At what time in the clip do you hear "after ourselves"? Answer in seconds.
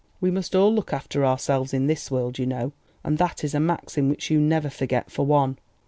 0.93-1.75